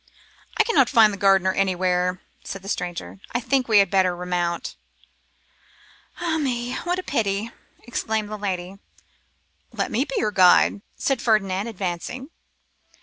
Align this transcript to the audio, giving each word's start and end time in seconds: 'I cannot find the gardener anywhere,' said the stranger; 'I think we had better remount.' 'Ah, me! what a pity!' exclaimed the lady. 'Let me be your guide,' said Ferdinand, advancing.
'I 0.59 0.63
cannot 0.63 0.89
find 0.89 1.13
the 1.13 1.15
gardener 1.17 1.53
anywhere,' 1.53 2.19
said 2.43 2.63
the 2.63 2.67
stranger; 2.67 3.19
'I 3.35 3.39
think 3.41 3.67
we 3.67 3.77
had 3.77 3.91
better 3.91 4.15
remount.' 4.15 4.75
'Ah, 6.19 6.39
me! 6.39 6.73
what 6.85 6.97
a 6.97 7.03
pity!' 7.03 7.51
exclaimed 7.83 8.27
the 8.29 8.35
lady. 8.35 8.79
'Let 9.71 9.91
me 9.91 10.03
be 10.05 10.15
your 10.17 10.31
guide,' 10.31 10.81
said 10.97 11.21
Ferdinand, 11.21 11.67
advancing. 11.67 12.31